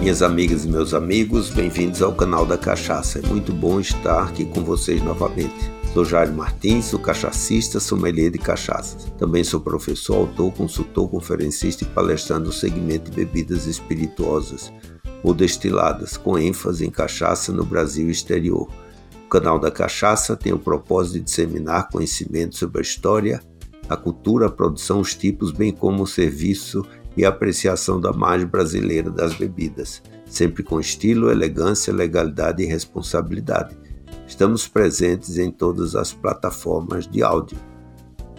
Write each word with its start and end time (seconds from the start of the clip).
Minhas 0.00 0.22
amigas 0.22 0.64
e 0.64 0.68
meus 0.68 0.94
amigos, 0.94 1.50
bem-vindos 1.50 2.00
ao 2.00 2.14
canal 2.14 2.46
da 2.46 2.56
Cachaça. 2.56 3.18
É 3.18 3.22
muito 3.26 3.52
bom 3.52 3.78
estar 3.78 4.22
aqui 4.22 4.46
com 4.46 4.64
vocês 4.64 5.02
novamente. 5.02 5.70
Sou 5.92 6.06
Jair 6.06 6.32
Martins, 6.32 6.86
sou 6.86 6.98
cachacista, 6.98 7.78
sommelier 7.78 8.30
de 8.30 8.38
cachaças. 8.38 9.12
Também 9.18 9.44
sou 9.44 9.60
professor, 9.60 10.16
autor, 10.16 10.54
consultor, 10.54 11.06
conferencista 11.06 11.84
e 11.84 11.86
palestrante 11.86 12.46
no 12.46 12.52
segmento 12.52 13.10
de 13.10 13.18
bebidas 13.18 13.66
espirituosas 13.66 14.72
ou 15.22 15.34
destiladas, 15.34 16.16
com 16.16 16.38
ênfase 16.38 16.86
em 16.86 16.90
cachaça 16.90 17.52
no 17.52 17.62
Brasil 17.62 18.08
e 18.08 18.10
exterior. 18.10 18.70
O 19.26 19.28
canal 19.28 19.58
da 19.58 19.70
Cachaça 19.70 20.34
tem 20.34 20.50
o 20.50 20.58
propósito 20.58 21.18
de 21.18 21.20
disseminar 21.20 21.90
conhecimento 21.90 22.56
sobre 22.56 22.78
a 22.78 22.82
história, 22.82 23.42
a 23.86 23.98
cultura, 23.98 24.46
a 24.46 24.50
produção, 24.50 24.98
os 25.00 25.14
tipos, 25.14 25.52
bem 25.52 25.70
como 25.72 26.04
o 26.04 26.06
serviço 26.06 26.86
e 27.16 27.24
apreciação 27.24 28.00
da 28.00 28.12
margem 28.12 28.46
brasileira 28.46 29.10
das 29.10 29.34
bebidas, 29.34 30.02
sempre 30.26 30.62
com 30.62 30.80
estilo, 30.80 31.30
elegância, 31.30 31.92
legalidade 31.92 32.62
e 32.62 32.66
responsabilidade. 32.66 33.76
Estamos 34.26 34.68
presentes 34.68 35.38
em 35.38 35.50
todas 35.50 35.96
as 35.96 36.12
plataformas 36.12 37.06
de 37.06 37.22
áudio. 37.22 37.58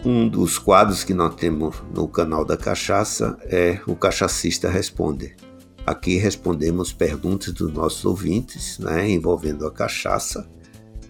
Um 0.04 0.28
dos 0.28 0.58
quadros 0.58 1.04
que 1.04 1.14
nós 1.14 1.34
temos 1.34 1.76
no 1.94 2.08
canal 2.08 2.44
da 2.44 2.56
Cachaça 2.56 3.38
é 3.42 3.80
o 3.86 3.94
Cachacista 3.94 4.68
Responde. 4.68 5.36
Aqui 5.84 6.16
respondemos 6.16 6.92
perguntas 6.92 7.52
dos 7.52 7.72
nossos 7.72 8.04
ouvintes, 8.04 8.78
né, 8.78 9.10
envolvendo 9.10 9.66
a 9.66 9.72
cachaça, 9.72 10.48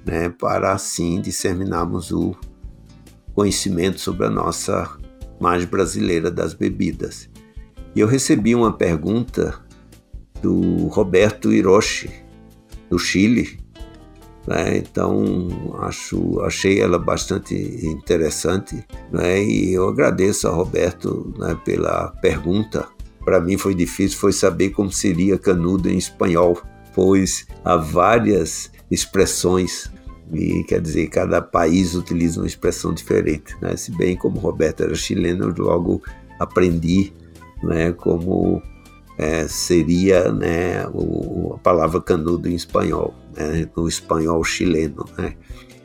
né, 0.04 0.30
para 0.30 0.72
assim 0.72 1.20
disseminarmos 1.20 2.10
o 2.10 2.34
conhecimento 3.34 4.00
sobre 4.00 4.26
a 4.26 4.30
nossa 4.30 4.90
margem 5.38 5.68
brasileira 5.68 6.30
das 6.30 6.54
bebidas. 6.54 7.28
E 7.94 8.00
eu 8.00 8.06
recebi 8.06 8.54
uma 8.54 8.72
pergunta 8.72 9.60
do 10.40 10.86
Roberto 10.88 11.52
Hiroshi, 11.52 12.10
do 12.88 12.98
Chile. 12.98 13.60
Né? 14.46 14.78
Então, 14.78 15.48
acho, 15.80 16.40
achei 16.40 16.80
ela 16.80 16.98
bastante 16.98 17.54
interessante 17.54 18.84
né? 19.12 19.42
e 19.42 19.74
eu 19.74 19.88
agradeço 19.88 20.48
a 20.48 20.50
Roberto 20.50 21.32
né, 21.38 21.56
pela 21.64 22.08
pergunta. 22.20 22.88
Para 23.24 23.40
mim 23.40 23.56
foi 23.56 23.74
difícil 23.74 24.18
foi 24.18 24.32
saber 24.32 24.70
como 24.70 24.90
seria 24.90 25.38
canudo 25.38 25.88
em 25.88 25.96
espanhol, 25.96 26.60
pois 26.92 27.46
há 27.64 27.76
várias 27.76 28.72
expressões 28.90 29.92
e 30.32 30.64
quer 30.64 30.80
dizer 30.80 31.08
cada 31.08 31.40
país 31.40 31.94
utiliza 31.94 32.40
uma 32.40 32.46
expressão 32.46 32.92
diferente. 32.92 33.54
Né? 33.60 33.76
Se 33.76 33.92
bem 33.92 34.16
como 34.16 34.40
Roberto 34.40 34.82
era 34.82 34.94
chileno, 34.94 35.54
eu 35.56 35.64
logo 35.64 36.02
aprendi 36.40 37.12
né, 37.62 37.92
como 37.92 38.62
é, 39.18 39.46
seria 39.46 40.32
né, 40.32 40.86
o, 40.92 41.54
a 41.54 41.58
palavra 41.58 42.00
canudo 42.00 42.48
em 42.48 42.54
espanhol, 42.54 43.14
né, 43.36 43.68
no 43.76 43.88
espanhol 43.88 44.42
chileno. 44.44 45.04
Né. 45.16 45.34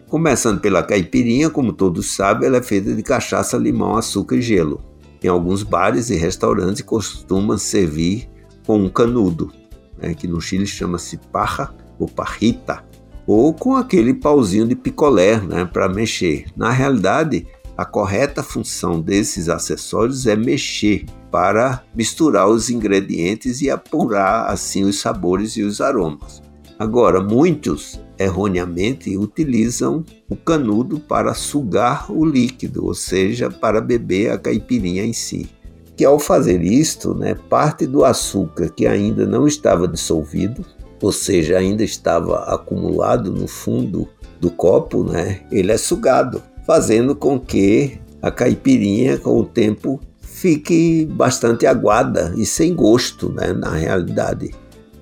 Começando 0.07 0.61
pela 0.61 0.83
caipirinha, 0.83 1.49
como 1.49 1.73
todos 1.73 2.15
sabem, 2.15 2.47
ela 2.47 2.57
é 2.57 2.63
feita 2.63 2.93
de 2.93 3.03
cachaça, 3.03 3.57
limão, 3.57 3.97
açúcar 3.97 4.35
e 4.35 4.41
gelo. 4.41 4.81
Em 5.21 5.27
alguns 5.27 5.63
bares 5.63 6.09
e 6.09 6.15
restaurantes 6.15 6.81
costuma 6.81 7.57
servir 7.57 8.29
com 8.65 8.77
um 8.77 8.89
canudo, 8.89 9.51
né, 9.97 10.13
que 10.13 10.27
no 10.27 10.39
Chile 10.39 10.65
chama-se 10.65 11.17
parra 11.31 11.75
ou 11.99 12.07
parrita, 12.07 12.85
ou 13.25 13.53
com 13.53 13.75
aquele 13.75 14.13
pauzinho 14.13 14.67
de 14.67 14.75
picolé 14.75 15.39
né, 15.41 15.65
para 15.65 15.89
mexer. 15.89 16.45
Na 16.55 16.71
realidade, 16.71 17.45
a 17.77 17.85
correta 17.85 18.41
função 18.41 19.01
desses 19.01 19.49
acessórios 19.49 20.25
é 20.25 20.35
mexer 20.35 21.05
para 21.31 21.83
misturar 21.95 22.47
os 22.49 22.69
ingredientes 22.69 23.61
e 23.61 23.69
apurar 23.69 24.45
assim 24.49 24.83
os 24.83 24.99
sabores 24.99 25.57
e 25.57 25.63
os 25.63 25.81
aromas. 25.81 26.41
Agora, 26.79 27.21
muitos 27.21 27.99
erroneamente 28.19 29.17
utilizam 29.17 30.03
o 30.29 30.35
canudo 30.35 30.99
para 30.99 31.33
sugar 31.33 32.11
o 32.11 32.25
líquido, 32.25 32.85
ou 32.85 32.93
seja, 32.93 33.49
para 33.49 33.81
beber 33.81 34.31
a 34.31 34.37
caipirinha 34.37 35.03
em 35.03 35.13
si. 35.13 35.49
Que 35.95 36.05
ao 36.05 36.19
fazer 36.19 36.61
isto, 36.61 37.15
né, 37.15 37.35
parte 37.49 37.87
do 37.87 38.05
açúcar 38.05 38.69
que 38.69 38.85
ainda 38.85 39.25
não 39.25 39.47
estava 39.47 39.87
dissolvido, 39.87 40.63
ou 41.01 41.11
seja, 41.11 41.57
ainda 41.57 41.83
estava 41.83 42.43
acumulado 42.43 43.31
no 43.31 43.47
fundo 43.47 44.07
do 44.39 44.51
copo, 44.51 45.03
né, 45.03 45.41
ele 45.51 45.71
é 45.71 45.77
sugado, 45.77 46.41
fazendo 46.65 47.15
com 47.15 47.39
que 47.39 47.99
a 48.21 48.29
caipirinha, 48.29 49.17
com 49.17 49.39
o 49.39 49.45
tempo, 49.45 49.99
fique 50.37 51.03
bastante 51.07 51.65
aguada 51.65 52.31
e 52.37 52.45
sem 52.45 52.75
gosto, 52.75 53.33
né, 53.33 53.53
na 53.53 53.71
realidade. 53.71 54.53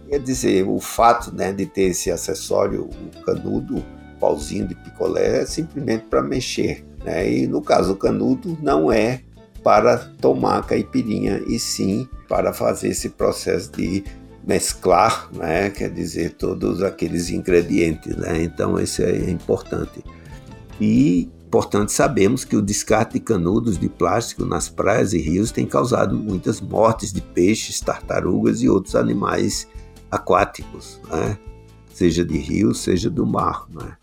Quer 0.07 0.19
dizer, 0.19 0.65
o 0.65 0.79
fato 0.79 1.35
né, 1.35 1.51
de 1.51 1.65
ter 1.65 1.89
esse 1.89 2.09
acessório, 2.09 2.89
o 2.89 3.21
canudo, 3.21 3.83
pauzinho 4.17 4.65
de 4.65 4.75
picolé, 4.75 5.41
é 5.41 5.45
simplesmente 5.45 6.05
para 6.05 6.21
mexer. 6.21 6.85
Né? 7.03 7.29
E 7.29 7.47
no 7.47 7.61
caso, 7.61 7.91
o 7.91 7.95
canudo 7.97 8.57
não 8.61 8.89
é 8.89 9.23
para 9.61 9.97
tomar 9.97 10.65
caipirinha, 10.65 11.41
e 11.47 11.59
sim 11.59 12.07
para 12.29 12.53
fazer 12.53 12.89
esse 12.89 13.09
processo 13.09 13.69
de 13.73 14.05
mesclar, 14.47 15.29
né? 15.33 15.69
quer 15.69 15.89
dizer, 15.89 16.35
todos 16.35 16.81
aqueles 16.81 17.29
ingredientes. 17.29 18.15
Né? 18.15 18.43
Então, 18.43 18.79
isso 18.79 19.01
é 19.01 19.29
importante. 19.29 20.01
E 20.79 21.29
Importante 21.55 21.93
sabemos 21.93 22.43
que 22.43 22.57
o 22.57 22.61
descarte 22.61 23.13
de 23.13 23.21
canudos 23.21 23.77
de 23.77 23.87
plástico 23.87 24.43
nas 24.43 24.67
praias 24.67 25.13
e 25.13 25.17
rios 25.19 25.53
tem 25.53 25.65
causado 25.65 26.13
muitas 26.13 26.59
mortes 26.59 27.13
de 27.13 27.21
peixes, 27.21 27.79
tartarugas 27.79 28.61
e 28.61 28.67
outros 28.67 28.93
animais 28.93 29.65
aquáticos, 30.11 30.99
né? 31.09 31.37
seja 31.93 32.25
de 32.25 32.37
rio, 32.37 32.75
seja 32.75 33.09
do 33.09 33.25
mar. 33.25 33.65
Né? 33.73 33.95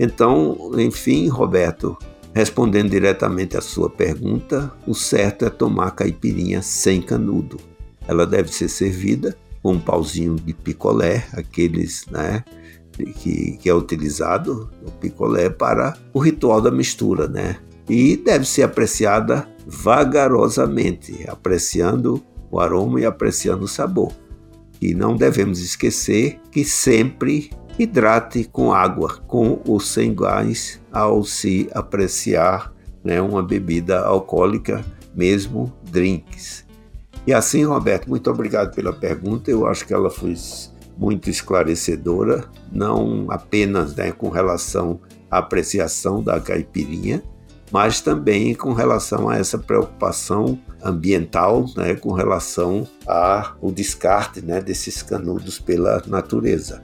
Então, 0.00 0.70
enfim, 0.78 1.28
Roberto, 1.28 1.98
respondendo 2.32 2.88
diretamente 2.88 3.58
à 3.58 3.60
sua 3.60 3.90
pergunta, 3.90 4.72
o 4.86 4.94
certo 4.94 5.44
é 5.44 5.50
tomar 5.50 5.90
caipirinha 5.90 6.62
sem 6.62 7.02
canudo. 7.02 7.58
Ela 8.08 8.26
deve 8.26 8.50
ser 8.50 8.70
servida 8.70 9.36
com 9.62 9.72
um 9.72 9.78
pauzinho 9.78 10.36
de 10.36 10.54
picolé, 10.54 11.26
aqueles, 11.34 12.06
né? 12.06 12.42
Que, 13.04 13.56
que 13.58 13.68
é 13.68 13.74
utilizado 13.74 14.70
no 14.82 14.90
picolé 14.92 15.48
para 15.50 15.96
o 16.12 16.18
ritual 16.18 16.60
da 16.60 16.70
mistura, 16.70 17.28
né? 17.28 17.56
E 17.88 18.16
deve 18.16 18.44
ser 18.44 18.62
apreciada 18.62 19.48
vagarosamente, 19.66 21.24
apreciando 21.28 22.22
o 22.50 22.60
aroma 22.60 23.00
e 23.00 23.04
apreciando 23.04 23.64
o 23.64 23.68
sabor. 23.68 24.12
E 24.80 24.94
não 24.94 25.16
devemos 25.16 25.60
esquecer 25.60 26.38
que 26.50 26.64
sempre 26.64 27.50
hidrate 27.78 28.44
com 28.44 28.72
água, 28.72 29.18
com 29.26 29.60
ou 29.66 29.78
sem 29.78 30.14
gás, 30.14 30.80
ao 30.90 31.24
se 31.24 31.68
apreciar 31.72 32.72
né, 33.04 33.20
uma 33.20 33.42
bebida 33.42 34.00
alcoólica, 34.00 34.84
mesmo 35.14 35.72
drinks. 35.90 36.64
E 37.26 37.32
assim, 37.32 37.64
Roberto, 37.64 38.08
muito 38.08 38.30
obrigado 38.30 38.74
pela 38.74 38.92
pergunta. 38.92 39.50
Eu 39.50 39.66
acho 39.66 39.86
que 39.86 39.92
ela 39.92 40.10
foi 40.10 40.34
muito 40.96 41.28
esclarecedora, 41.28 42.44
não 42.72 43.26
apenas 43.30 43.94
né, 43.94 44.12
com 44.12 44.28
relação 44.28 45.00
à 45.30 45.38
apreciação 45.38 46.22
da 46.22 46.40
caipirinha, 46.40 47.22
mas 47.70 48.00
também 48.00 48.54
com 48.54 48.72
relação 48.72 49.28
a 49.28 49.36
essa 49.36 49.58
preocupação 49.58 50.58
ambiental, 50.82 51.66
né, 51.76 51.94
com 51.94 52.12
relação 52.12 52.86
ao 53.06 53.70
descarte 53.72 54.40
né, 54.40 54.60
desses 54.60 55.02
canudos 55.02 55.58
pela 55.58 56.02
natureza. 56.06 56.82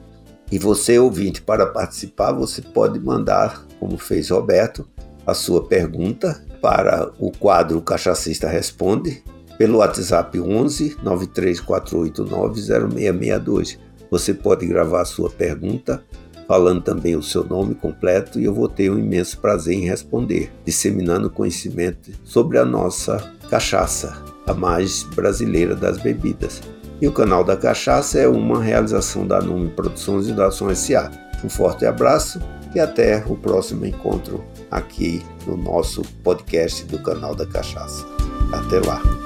E 0.50 0.58
você, 0.58 0.98
ouvinte, 0.98 1.40
para 1.40 1.66
participar, 1.66 2.32
você 2.32 2.60
pode 2.60 3.00
mandar, 3.00 3.64
como 3.80 3.96
fez 3.96 4.28
Roberto, 4.28 4.86
a 5.26 5.32
sua 5.32 5.66
pergunta 5.66 6.44
para 6.60 7.10
o 7.18 7.30
quadro 7.30 7.80
Cachacista 7.80 8.48
Responde 8.48 9.22
pelo 9.56 9.78
WhatsApp 9.78 10.38
11 10.38 10.96
93489 11.02 12.60
0662 12.60 13.78
você 14.12 14.34
pode 14.34 14.66
gravar 14.66 15.06
sua 15.06 15.30
pergunta, 15.30 16.04
falando 16.46 16.82
também 16.82 17.16
o 17.16 17.22
seu 17.22 17.42
nome 17.42 17.74
completo, 17.74 18.38
e 18.38 18.44
eu 18.44 18.52
vou 18.52 18.68
ter 18.68 18.90
um 18.90 18.98
imenso 18.98 19.38
prazer 19.38 19.74
em 19.74 19.86
responder, 19.86 20.52
disseminando 20.66 21.30
conhecimento 21.30 22.10
sobre 22.22 22.58
a 22.58 22.64
nossa 22.64 23.32
cachaça, 23.48 24.22
a 24.46 24.52
mais 24.52 25.02
brasileira 25.14 25.74
das 25.74 25.96
bebidas. 25.96 26.60
E 27.00 27.08
o 27.08 27.12
canal 27.12 27.42
da 27.42 27.56
Cachaça 27.56 28.18
é 28.18 28.28
uma 28.28 28.62
realização 28.62 29.26
da 29.26 29.40
Nume 29.40 29.70
Produções 29.70 30.28
e 30.28 30.32
da 30.32 30.48
Ação 30.48 30.70
S.A. 30.70 31.10
Um 31.42 31.48
forte 31.48 31.86
abraço 31.86 32.38
e 32.74 32.80
até 32.80 33.24
o 33.26 33.34
próximo 33.34 33.86
encontro 33.86 34.44
aqui 34.70 35.22
no 35.46 35.56
nosso 35.56 36.02
podcast 36.22 36.84
do 36.84 37.02
canal 37.02 37.34
da 37.34 37.46
Cachaça. 37.46 38.06
Até 38.52 38.78
lá! 38.78 39.21